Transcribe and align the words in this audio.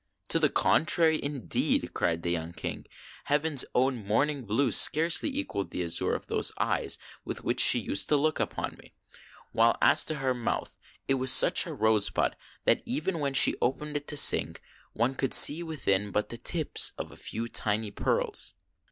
"To 0.29 0.39
the 0.39 0.49
contrary, 0.49 1.21
indeed," 1.21 1.91
cried 1.93 2.23
the 2.23 2.31
young 2.31 2.53
King, 2.53 2.87
"heaven's 3.25 3.63
own 3.75 4.03
morning 4.03 4.45
blue 4.45 4.71
scarcely 4.71 5.29
equalled 5.29 5.69
the 5.69 5.83
azure 5.83 6.15
of 6.15 6.25
those 6.25 6.51
eyes 6.57 6.97
with 7.23 7.43
which 7.43 7.59
she 7.59 7.77
used 7.77 8.09
to 8.09 8.17
look 8.17 8.39
upon 8.39 8.77
me; 8.81 8.95
while, 9.51 9.77
as 9.79 10.03
to 10.05 10.15
her 10.15 10.33
mouth, 10.33 10.79
it 11.07 11.13
was 11.21 11.31
such 11.31 11.67
a 11.67 11.73
rosebud 11.75 12.35
that 12.65 12.81
even 12.83 13.19
when 13.19 13.35
she 13.35 13.53
opened 13.61 13.95
it 13.95 14.07
to 14.07 14.17
sing 14.17 14.55
one 14.93 15.13
could 15.13 15.35
see 15.35 15.61
within 15.61 16.09
but 16.09 16.29
the 16.29 16.37
tips 16.39 16.93
of 16.97 17.11
a 17.11 17.15
few 17.15 17.47
tiny 17.47 17.91
pearls." 17.91 18.55